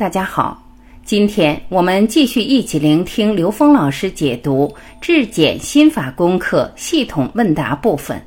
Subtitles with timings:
[0.00, 0.62] 大家好，
[1.04, 4.66] 今天我们继续一起聆听刘峰老师解读
[4.98, 8.18] 《质检心法功课系统问答》部分。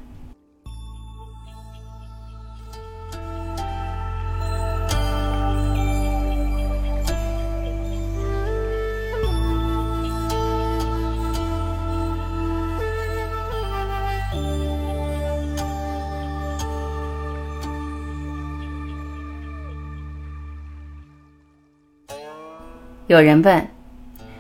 [23.14, 23.68] 有人问：“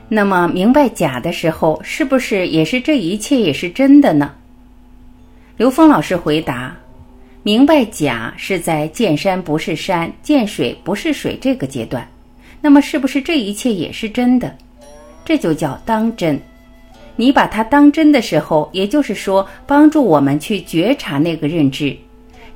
[0.09, 4.33] 那么明白假的时候，是不是也是这一切也是真的呢？”
[5.57, 6.75] 刘峰老师回答
[7.43, 12.03] ：“明白假是在见山不是山，见水不是水这个阶段。
[12.61, 14.51] 那么是不是这一切也是真的？
[15.23, 16.41] 这就叫当真。
[17.15, 21.95] 你把它当真的时候，也就是说帮助我们去觉察那个认知。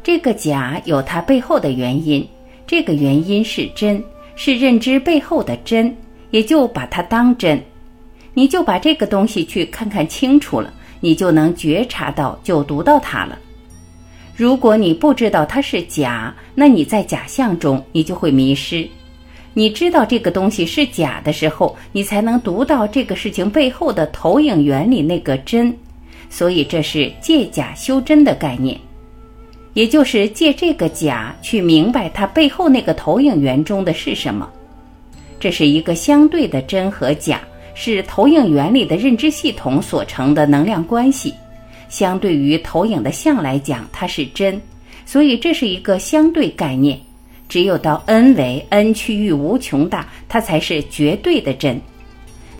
[0.01, 2.27] 这个假有它背后的原因，
[2.65, 4.03] 这个原因是真。”
[4.39, 5.91] 是认知背后的真，
[6.31, 7.61] 也就把它当真，
[8.33, 13.37] 你就把这个东西去看看清楚了，你就能觉察到，就读到它了。
[14.35, 18.87] 如果你不知道它是假，那你在假象中，你就会迷失。
[19.53, 25.75] 你知道这个东西是假的时候，你才能读到这个事情背后的投影原理那个真。
[26.29, 28.79] 所以这是借假修真的概念。
[29.73, 34.47] 也就是借这个假去明白它背后那个投影源中的是什么，
[35.39, 37.41] 这是一个相对的真和假，
[37.73, 41.33] 是投影原理的认知系统所成的能量关系。
[41.89, 44.61] 相对于投影的像来讲，它是真，
[45.05, 46.99] 所以这是一个相对概念。
[47.47, 51.79] 只有到 n 为 n 区域无穷大，它才是绝对的真。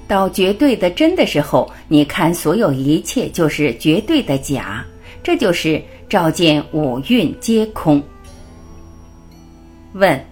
[0.08, 4.86] 到绝对的真的时候，你看所有一切就是绝对的假，
[5.24, 5.82] 这就是。
[6.10, 8.02] 照见五蕴皆空。
[9.92, 10.26] 问：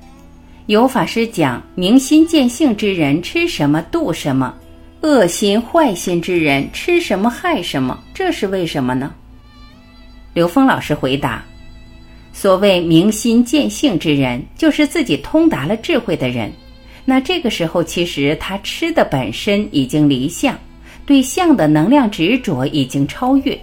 [0.67, 4.51] 有法师讲明心见性之人吃什么度什么，
[5.01, 9.13] 恶心坏心之人吃什么害什么，这是为什么呢？
[10.33, 11.45] 刘峰老师回答：
[12.33, 16.51] 所谓明心见性之人，就是自己通达了智慧的人。
[17.05, 20.57] 那这个时候，其实他吃的本身已经离相，
[21.05, 23.55] 对相的能量执着已经超越。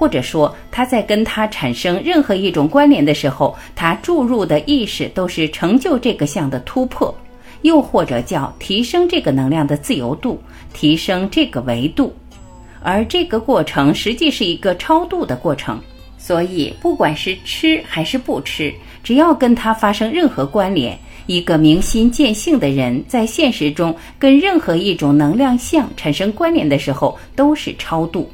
[0.00, 7.14] 或者说，他在跟他产生任何一种关联的时候，他注入的意识都是成就这个相的突破，
[7.60, 12.10] 又或者叫提升这个能量的自由度，提升这个维度。
[12.82, 15.78] 而这个过程实际是一个超度的过程。
[16.16, 18.72] 所以，不管是吃还是不吃，
[19.04, 28.30] 只要跟他发生任何关联，一个明心见性的人在现实中跟任何一种能量相产生关联的时候，都是超度。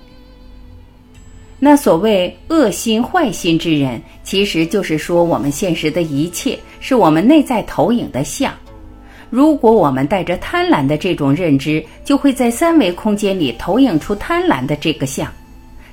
[1.59, 8.53] 那所谓恶心坏心之人，其实就是说我们现实的一切是我们内在投影的像。
[9.31, 15.33] 如果我们带着贪婪的这种认知，就会在三维空间里投影出贪婪的这个像。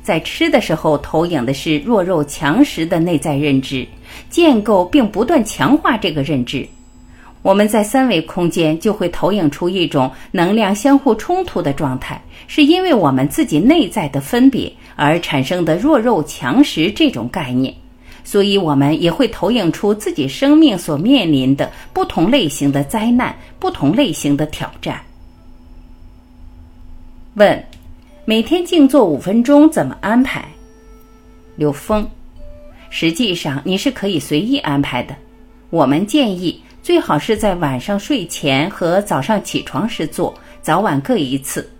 [0.03, 3.88] 在吃的时候，投影的是弱肉强食的内在认知，
[4.30, 6.68] 建构并不断强化这个认知。
[7.44, 17.74] 我们在三维空间就会投影出一种能量相互冲突的状态，是因为我们自己内在的分别而产生的弱肉强食这种概念，
[18.24, 25.02] 所以我们也会投影出自己生命所面临的不同类型的灾难、不同类型的挑战。
[27.34, 27.62] 问：
[28.24, 30.46] 每天静坐五分钟怎么安排？
[31.58, 32.08] 刘峰：
[32.90, 35.14] 实际上你是可以随意安排的，
[35.70, 36.58] 我们建议。
[36.84, 41.72] 最好是在晚上睡前和早上起床时做，早晚各一次。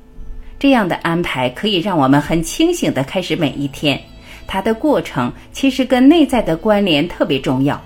[0.58, 4.02] 这样的安排可以让我们很清醒地开始每一天。
[4.47, 7.80] 它的过程其实跟内在的关联特别重要，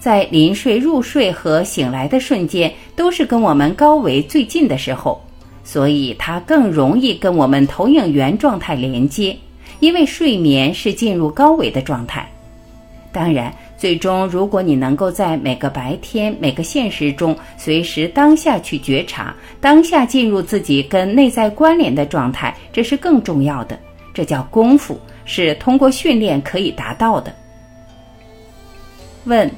[0.00, 5.24] 在临睡、入睡和醒来的瞬间，都是跟我们高维最近的时候，
[5.62, 9.36] 所以它更容易跟我们投影源状态连接，
[9.78, 12.28] 因为睡眠是进入高维的状态。
[13.12, 13.54] 当然。
[13.84, 23.78] 最终，如果你能够在每个白天、每个现实中，随时当下去觉察，当下进入自己跟内在关联的状态，这是更重要的。
[24.14, 27.30] 这叫功夫，是通过训练可以达到的。
[29.24, 29.50] 问：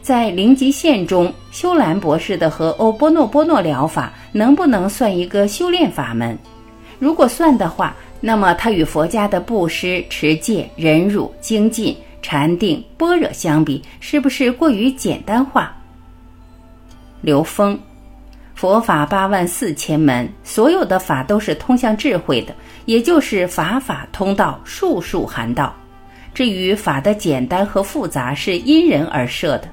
[0.00, 6.38] 在零极限中，修兰博士的和欧波诺波诺疗法能不能算一个修炼法门？
[7.00, 11.96] 如果算的话，那么它与佛家的布施、持戒、忍辱、精进。
[12.24, 15.70] 禅定、般若相比，是不是过于简单化？
[17.20, 17.78] 刘峰，
[18.54, 22.54] 佛法八万四千门，所有的法都是通向智慧的，
[22.86, 25.74] 也就是法法通道，术术含道。
[26.32, 29.68] 至于法的简单和复杂，是因人而设的。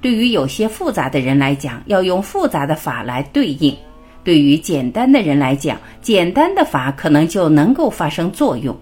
[0.00, 3.74] 对于有些复杂的人来讲，要用复杂的法来对应；
[4.22, 8.78] 对于简单的人来讲，简单的法可能就能够发生作用。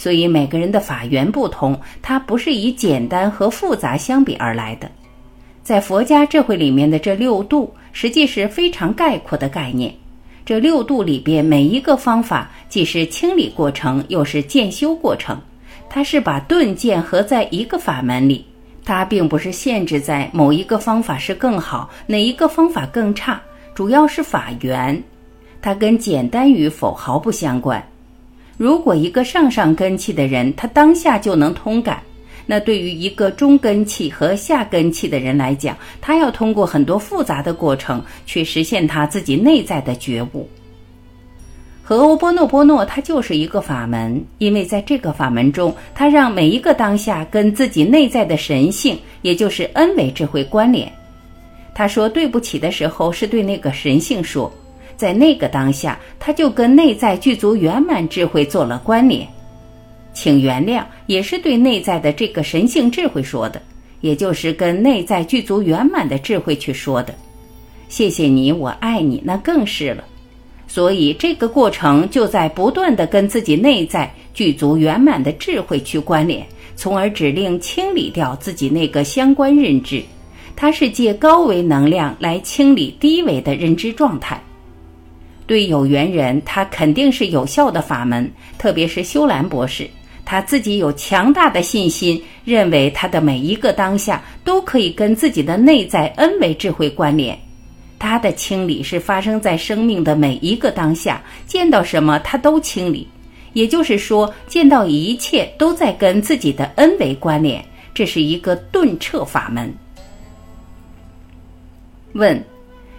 [0.00, 4.90] 所以每个人的法源不同，它不是以简单和复杂相比而来的。
[5.62, 9.94] 在佛家智慧里面的这六度，实际是非常概括的概念。
[10.42, 15.38] 这六度里边每一个方法，既是清理过程，又是渐修过程。
[15.90, 18.42] 它是把顿渐合在一个法门里。
[18.82, 23.38] 它并不是限制在某一个方法是更好，哪一个方法更差，
[23.74, 25.00] 主要是法源，
[25.60, 27.86] 它跟简单与否毫不相关。
[28.60, 32.02] 如果一个上上根器的人，他当下就能通感，
[32.44, 40.46] 那对于一个中根器和下根器的人来讲，他要通过很多复杂的过程去实现他自己内在的觉悟。
[41.82, 50.92] 和欧波诺波诺，它就是一个法门，因为在这个法门中，它让每一个当下跟自己内在的神性，也就是恩维智慧关联。
[51.74, 54.52] 他说对不起的时候，是对那个神性说，
[55.00, 59.26] 在那个当下，他就跟内在具足圆满智慧做了关联。
[60.12, 63.62] 请原谅，也是对内在的这个神性智慧说的，
[64.02, 67.14] 也就是跟内在具足圆满的智慧去说的。
[67.88, 70.04] 谢谢你，我爱你，那更是了。
[70.68, 80.02] 所以，这个过程就在不断的跟自己内在具足圆满的智慧去关联，从而指令清理掉自己那个相关认知。
[80.54, 84.38] 它是借高维能量来清理低维的认知状态。
[85.50, 88.30] 对有缘人，他肯定是有效的法门。
[88.56, 89.90] 特别是修兰博士，
[90.24, 97.36] 他自己有强大的信心，认为他的每一个当下都可以跟自己的内在 N 维智慧关联。
[97.98, 103.08] 他的清理是发生在生命的每一个当下，见到什么他都清理，
[103.52, 107.60] 也就是说，见到一切都在跟自己的恩为关联，
[107.92, 109.74] 这是一个顿彻法门。
[112.12, 112.40] 问：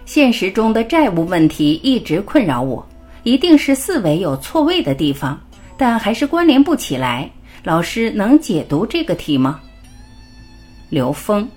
[0.04, 2.86] 现实中的债务问题一直困扰我，
[3.22, 5.40] 一定是思维有错位的地方，
[5.76, 7.30] 但还是关联不起来。
[7.64, 9.60] 老师能解读这个题吗？
[10.90, 11.48] 刘峰。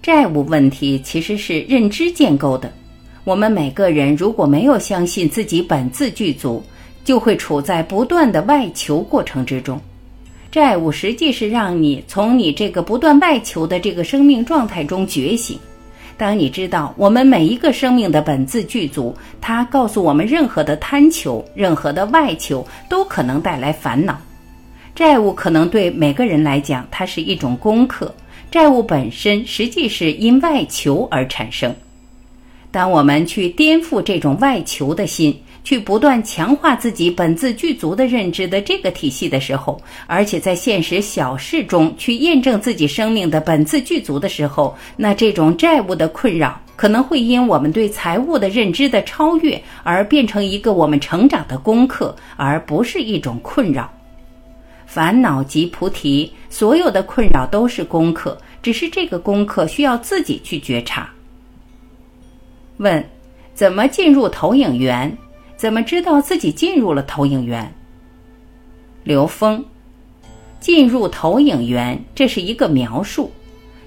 [0.00, 2.72] 债务问题其实是认知建构的。
[3.24, 6.62] 我们每个人如果没有相信自己本自具足，
[7.04, 9.78] 就会处在不断的外求过程之中。
[10.50, 15.58] 债务实际是让你从你这个不断外求的这个生命状态中觉醒。
[16.18, 24.20] 当你知道我们每一个生命的本自具足，它告诉我们，任何的贪求、任何的外求都可能带来烦恼。
[24.96, 28.12] 债务可能对每个人来讲，它是一种功课。
[28.50, 31.72] 债务本身实际是因外求而产生。
[32.72, 53.92] 当我们去颠覆这种外求的心，去不断强化自己本自具足的认知的这个体系的时候，而且在现实小事中去验证自己生命的本自具足的时候，那这种债务的困扰可能会因我们对财务的认知的超越而变成一个我们成长的功课，而不是一种困扰。
[54.86, 61.10] 烦恼即菩提，所有的困扰都是功课，只是这个功课需要自己去觉察。
[62.78, 63.04] 问：
[63.52, 65.14] 怎么进入投影源？
[65.58, 67.68] 怎么知道自己进入了投影源？
[69.02, 69.64] 刘峰：
[70.60, 73.28] 进入投影源，这是一个描述。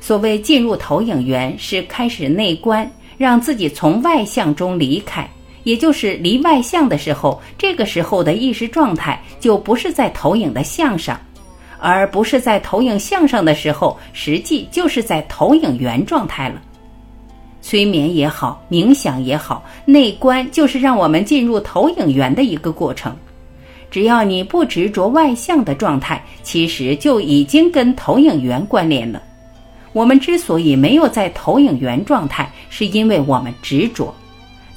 [0.01, 5.25] 所谓进入投影源，是开始内观，让自己从外向中离开。
[5.63, 11.17] 也就是离外向的时候，这个时候的意识状态就不是在投影的向上，
[11.79, 16.61] 而不是在投影向上的时候，实际就是在投影源状态了。
[17.61, 23.15] 催眠也好，冥想也好，内观就是让我们进入投影源的一个过程。
[23.89, 29.21] 只要你不执着外向的状态，其实就已经跟投影源关联了。
[29.93, 34.13] 我们之所以没有在投影源状态，是因为我们执着。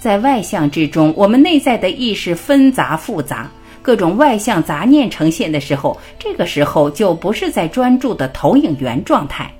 [0.00, 3.48] 在外向之中，我们内在的意识纷杂复杂，
[3.80, 9.50] 各种外向杂念呈现的时候，这个时候就不是在专注的投影源状态。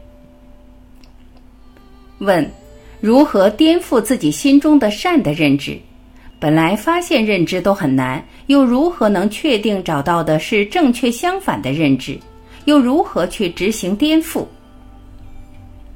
[2.19, 2.51] 问：
[3.05, 5.79] 如何颠覆自己心中的善的认知？
[6.39, 12.19] 本来发现认知都很难，又如何能确定找到的是正确相反的认知？
[12.65, 14.47] 又如何去执行颠覆？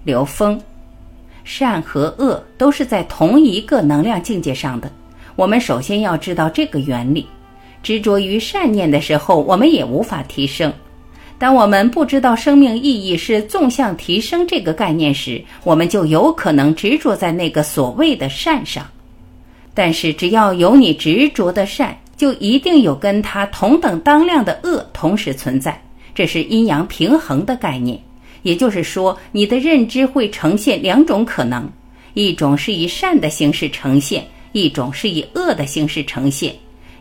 [0.05, 0.61] 刘峰。
[1.45, 4.93] 善和恶都是在同一个能量境界上的。
[5.35, 7.27] 我们首先要知道这个原理。
[7.83, 10.71] 执着于善念的时候，我们也无法提升。
[11.39, 18.85] 当我们不知道生命意义是纵向提升这个概念时，我们就有可能执着在那个所谓的善上。
[19.73, 25.81] 但是，只要有你执着的善，就一定有跟它同等当量的恶同时存在。
[26.13, 27.97] 这是阴阳平衡的概念。
[28.43, 31.71] 也就是说，你的认知会呈现两种可能：
[32.15, 36.53] 一种是以善的形式呈现，一种是以恶的形式呈现；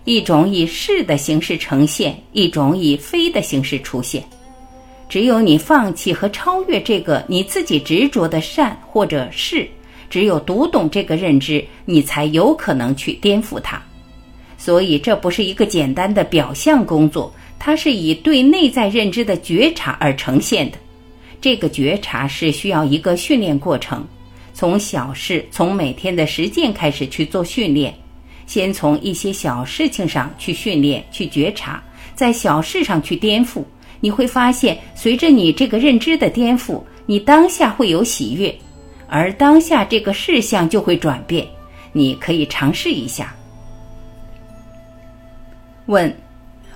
[0.07, 4.23] 一种以是的形式呈现，一种以非的形式出现。
[5.09, 9.67] 只有你放弃和超越这个你自己执着的善或者是，
[10.09, 13.81] 只有读懂这个认知，你才有可能去颠覆它。
[14.57, 20.77] 所以，这不是一个简单的表象工作，它是以对内在认知的觉察而呈现的。
[21.41, 24.07] 这个觉察是需要一个训练过程，
[24.53, 27.93] 从小事，从每天的实践开始去做训练。
[28.47, 31.79] 先从一些小事情上去训练、去觉察，
[32.15, 33.63] 在小事上去颠覆。
[33.99, 38.55] 你会发现，随着你这个认知的颠覆，你当下会有喜悦，
[39.07, 41.45] 而当下这个事项就会转变。
[41.91, 43.33] 你可以尝试一下。
[45.87, 46.15] 问：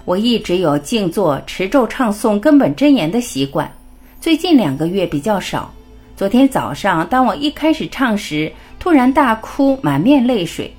[0.03, 3.71] 我一直有静坐、持咒、唱诵根本真言的习惯，
[4.19, 5.71] 最近两个月比较少。
[6.17, 10.73] 昨天早上，当我一开始唱时，突然大哭，满面泪水。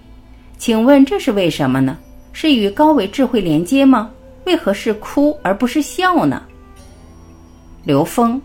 [0.62, 1.98] 请问这是为什么呢？
[2.32, 4.08] 是与高维智慧连接吗？
[4.44, 6.40] 为何是哭而不是笑呢？
[7.82, 8.40] 刘峰，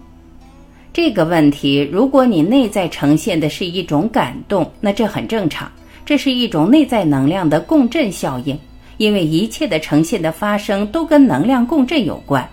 [0.92, 5.72] 这个问题，如果你内在呈现的是一种感动，那这很正常，
[6.08, 8.60] 这是一种内在能量的共振效应，
[8.98, 12.50] 因为一切的呈现的发生都跟能量共振有关。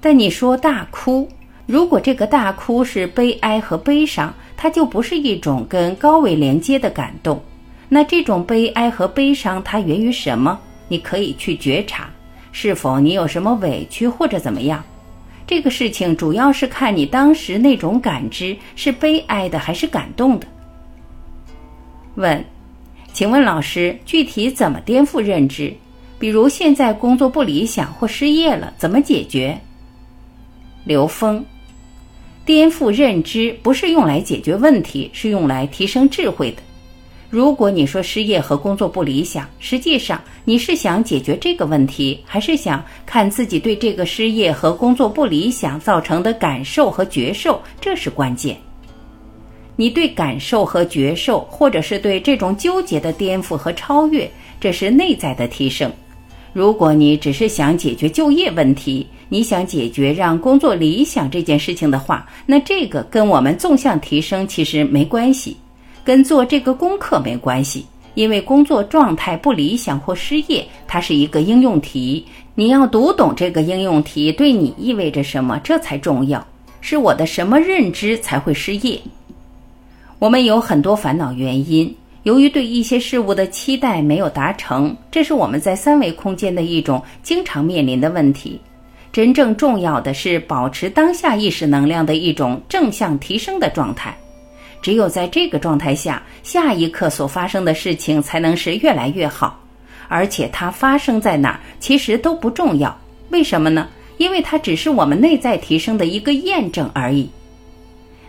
[0.00, 1.28] 但你说大哭，
[1.66, 7.38] 如果这个大哭是悲哀和悲伤，它就不是一种跟高维连接的感动。
[7.92, 10.58] 那这种悲哀和悲伤，它源于什么？
[10.88, 12.08] 你可以去觉察，
[12.52, 14.82] 是否你有什么委屈或者怎么样？
[15.44, 20.46] 这个事情主要是看你当时那种感知是悲哀的还是感动的。
[22.14, 22.44] 问，
[23.12, 25.74] 请问老师，具体怎么颠覆认知？
[26.20, 29.58] 比如现在工作不理想或失业了，怎么解决？
[30.84, 31.44] 刘峰，
[32.44, 36.62] 颠覆认知不是用来解决问题，是用来提升智慧的。
[37.30, 47.62] 如果你说失业和工作不理想，实际上你是想解决这个问题，还是想看自己对这个失业和工作不理想造成的感受和觉受？
[47.80, 48.56] 这是关键。
[49.76, 54.28] 你对感受和觉受，或者是对这种纠结的颠覆和超越，
[54.60, 55.90] 这是内在的提升。
[56.52, 65.56] 如果你只是想解决就业问题，你想解决让工作理想这件事情的话，那这个跟我们纵向提升其实没关系。
[66.10, 72.26] 跟做这个功课没关系，因为工作状态不理想或失业，它是一个应用题。
[72.56, 76.44] 你要读懂这个应用题对你意味着什么，这才重要。
[76.80, 79.00] 是我的什么认知才会失业？
[80.18, 88.60] 我们有很多烦恼原因，由于对一些事物的期待没有达成，这是我们在三维空间的一种经常面临的问题。
[89.12, 94.12] 真正重要的是保持当下意识能量的一种正向提升的状态。
[94.82, 99.58] 只有在这个状态下，下一刻所发生的事情才能是越来越好，
[100.08, 102.96] 而且它发生在哪儿其实都不重要。
[103.30, 103.88] 为什么呢？
[104.18, 107.30] 因为它只是我们内在提升的一个验证而已。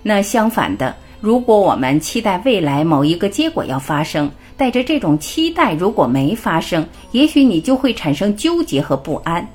[0.03, 9.45] 那相反的，如果我们期待未来某一个结果要发生，带着这种期待，如果没发生，也许你就会产生纠结和不安。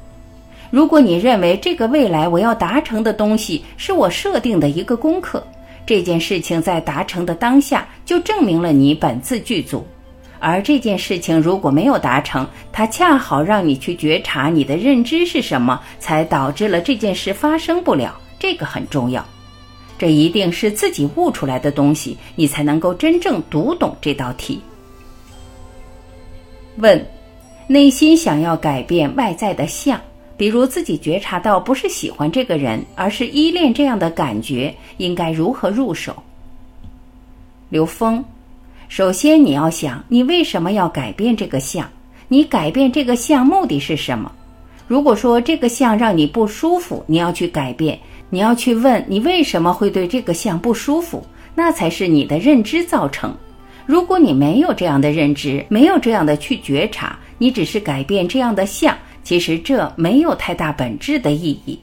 [0.71, 5.47] 如果你认为这个未来我要达成的东西是我设定的一个功课。
[5.87, 9.79] 这件事情在达成的当下，就证明了你本自具足；
[10.41, 18.19] 而这件事情如果没有达成，它恰好让你去觉察你的认知是什么，才导致了这件事发生不了。
[18.39, 19.25] 这个很重要，
[19.97, 24.61] 这一定是自己悟出来的东西，你才能够真正读懂这道题。
[26.79, 27.07] 问：
[27.69, 29.99] 内心想要改变外在的相。
[30.37, 36.15] 比如自己觉察到不是喜欢这个人，而是依恋这样的感觉，应该如何入手？
[37.71, 38.23] 刘峰，
[38.89, 41.89] 首先你要想，你为什么要改变这个相？
[42.29, 44.31] 你改变这个相目的是什么？
[44.87, 47.99] 如果说这个相让你不舒服，你要去改变，
[48.31, 51.25] 你要去问你为什么会对这个相不舒服，
[51.55, 53.35] 那才是你的认知造成。
[53.87, 58.97] 如果你没有这样的认知，没有这样的去觉察，你只是改变这样的相。
[59.27, 61.77] 其实这没有太大本质的意义。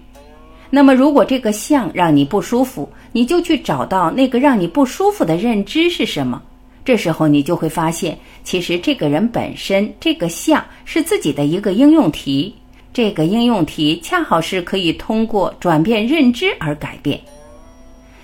[0.69, 6.41] 那么，如果这个相让你不舒服，你就去找到那个让你不舒服的认知是什么。
[6.85, 12.55] 这时候，你就会发现，其实这个人本身这个相是自己的一个应用题。
[12.93, 17.19] 这个应用题恰好是可以通过转变认知而改变。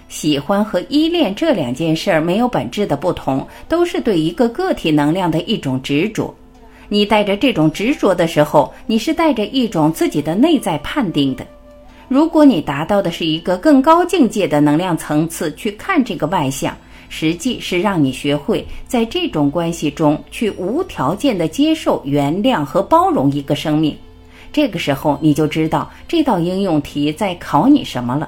[0.07, 6.33] 喜欢和依恋这两件事儿没有本质的不同，都是对一个个体能量的一种执着。
[6.89, 11.45] 你带着这种执着的时候，你是带着一种自己的内在判定的。
[12.07, 16.75] 如果你达到的是一个更高境界的能量层次，去看这个外相，
[17.07, 23.95] 实际是让你学会在这种关系中去无条件的接受、原谅和包容一个生命。
[24.51, 28.27] 这个时候，你就知道这道应用题在考你什么了。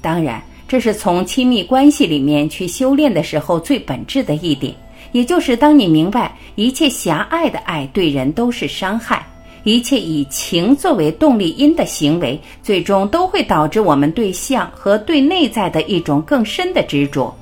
[0.00, 4.74] 当然，这是从亲密关系里面去修炼的时候最本质的一点，
[5.12, 9.26] 也就是当你明白一切狭隘的爱对人都是伤害。
[9.64, 17.36] 一切以情作为动力因的行为，最终都会导致我们对象和对内在的一种更深的执着。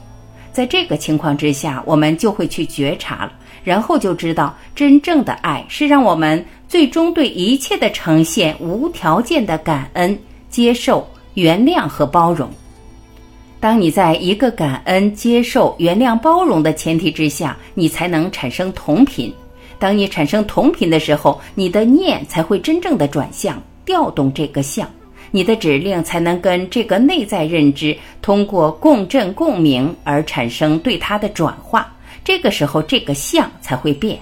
[0.51, 3.33] 在这个情况之下，我们就会去觉察了，
[3.63, 10.19] 然后就知道真正的爱是让我们最终对一切的呈现无条件的感恩、
[10.49, 12.51] 接受、原谅和包容。
[13.67, 19.35] 当你在一个感恩、接受、原谅、包容的前提之下，你才能产生同频。
[19.77, 24.89] 当你产生同频的时候，你的念才会真正的转向，调动这个相，
[25.33, 31.93] 你的指令才能跟这个内在认知通过共振共鸣而产生对它的转化。
[32.23, 34.17] 这个时候，这个相才会变。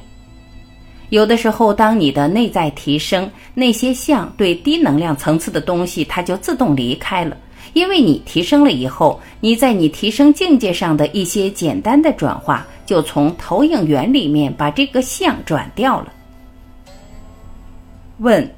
[1.11, 7.37] 有的时候，当你的内在提升，那些相对低能量层次的东西，它就自动离开了。
[7.75, 16.13] 因为你提升了以后，你在你提升境界上的一些简单的转化，就从投影源里面把这个相转掉了。
[18.19, 18.49] 问：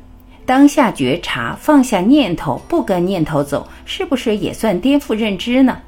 [0.44, 5.78] 当下觉察，放下念头，不跟念头走，是不是也算颠覆认知呢？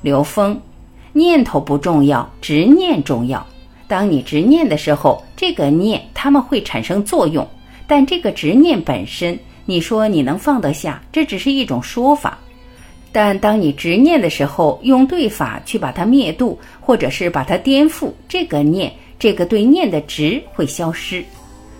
[0.00, 0.58] 刘峰：
[1.12, 3.44] 念头不重要，执念重要。
[3.88, 7.46] 当你执念的时候，这个念他们会产生作用，
[7.86, 9.38] 但这个执念本身。
[9.64, 12.38] 你说你能放得下，这只是一种说法。
[13.12, 21.22] 但当你执念的时候，用对法去把它灭度，或者是把它颠覆，这个念，这个对念的执会消失。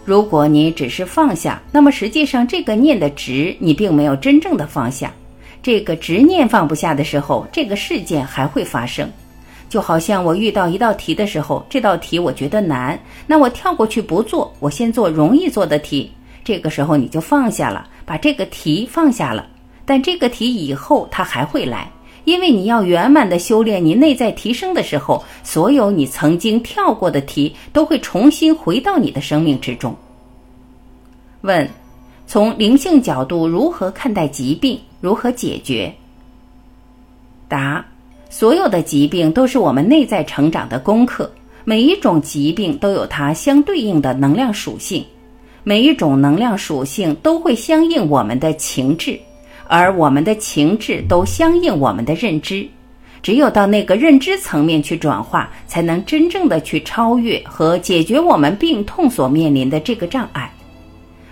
[0.04, 5.12] 如果你只是放下，那么实际上这个念的执，你并没有真正的放下。
[5.62, 9.10] 这个执念放不下的时候，这个事件还会发生。
[9.68, 16.12] 就好像我遇到一道题的时候，这道题我觉得难，那我跳过去不做，我先做容易做的题。
[16.44, 19.46] 这个时候你就放下了，把这个题放下了。
[19.84, 21.90] 但这个题以后它还会来，
[22.24, 29.94] 因为你要圆满的修炼，你内在提升的时候，所有你曾经跳过的题都会重新回到你的生命之中。
[31.40, 31.68] 问：
[32.26, 34.78] 从灵性角度如何看待疾病？
[35.00, 35.92] 如何解决？
[37.48, 37.84] 答：
[38.30, 41.30] 所有的疾病都是我们内在成长的功课，
[41.64, 45.04] 每一种疾病都有它相对应的能量属性。
[45.64, 49.18] 每一种能量属性都会相应我们的情志，
[49.68, 52.66] 而我们的情志都相应我们的认知。
[53.22, 60.52] 只有到那个认知层面去转化，才能真正的去超越和解决我们病痛所面临的这个障碍。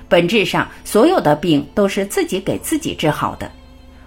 [0.09, 3.51] 本质上，所有的病都是自己给自己治好的，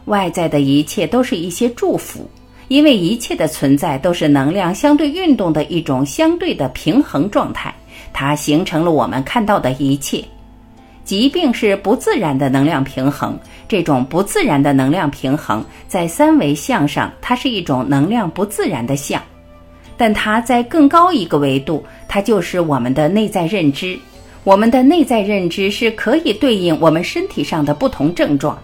[0.05, 2.29] 外在的一切都是一些祝福，
[2.69, 7.75] 因为一切的存在都是能量相对运动的一种相对的平衡状态。
[8.13, 10.23] 它形成了我们看到的一切。
[11.04, 19.21] 疾病是不自然的能量平衡，这种不自然的能量平衡在三维相上，它是一种能量不自然的相。
[19.97, 23.99] 但它在更高一个维度，它就是我们的内在认知。
[24.45, 28.58] 我们的内在认知是可以对应我们身体上的不同症状。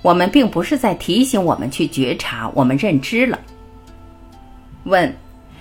[0.00, 3.38] 我们并不是在提醒我们去觉察，我们认知了。
[4.84, 5.14] 问。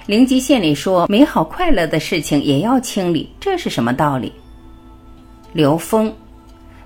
[0.07, 4.33] 灵极线里说，美好快乐的事情也要清理，这是什么道理？
[5.53, 6.11] 刘峰，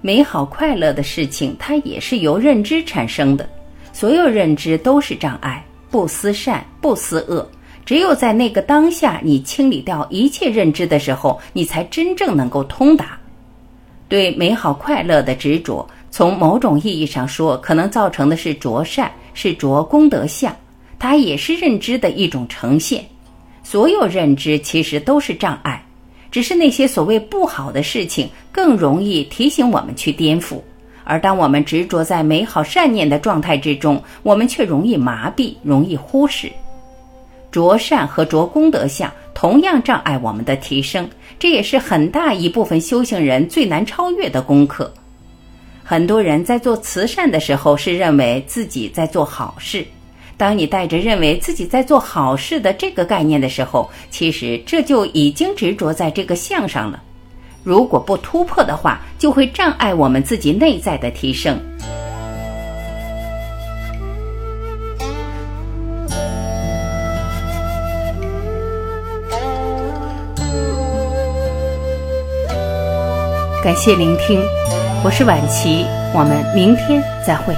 [0.02, 3.48] 美好快乐的事情，它也是由认知产生的。
[3.94, 7.48] 所有认知都是障碍，不思善，不思恶。
[7.86, 13.18] 只有在那个当下，你清理掉一切认知的时候，你才真正能够通达。
[14.10, 20.54] 对美好快乐的执着，从某种意义上说，可能造成的是着善，是着功德相。
[21.08, 23.06] 它也是认知的一种呈现，
[23.64, 25.86] 所有认知其实都是障碍，
[26.32, 30.60] 只是那些所谓不好的事情更容易提醒我们去颠覆，
[31.04, 36.52] 而当我们执着在美好善念的状态之中，我们却容易麻痹，容易忽视。
[37.52, 44.92] 着善和着功德相同样障碍我们的提升，这也是很大一部分修行人最难超越的功课。
[45.84, 49.86] 很多人在做慈善的时候，是认为自己在做好事。
[50.38, 57.02] 当你带着认为自己在做好事的这个概念的时候，其实这就已经执着在这个相上了。
[57.64, 61.60] 如果不突破的话，就会障碍我们自己内在的提升。
[73.64, 74.44] 感谢聆听。
[75.04, 77.56] 我是晚琪，我们明天再会。